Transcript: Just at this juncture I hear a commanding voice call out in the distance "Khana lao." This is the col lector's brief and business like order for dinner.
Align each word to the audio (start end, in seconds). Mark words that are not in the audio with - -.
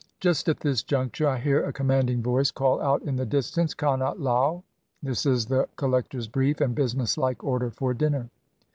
Just 0.19 0.49
at 0.49 0.61
this 0.61 0.81
juncture 0.81 1.27
I 1.27 1.37
hear 1.37 1.63
a 1.63 1.71
commanding 1.71 2.23
voice 2.23 2.49
call 2.49 2.81
out 2.81 3.03
in 3.03 3.17
the 3.17 3.25
distance 3.27 3.75
"Khana 3.75 4.13
lao." 4.17 4.63
This 5.03 5.27
is 5.27 5.45
the 5.45 5.69
col 5.75 5.89
lector's 5.89 6.27
brief 6.27 6.59
and 6.59 6.73
business 6.73 7.19
like 7.19 7.43
order 7.43 7.69
for 7.69 7.93
dinner. 7.93 8.31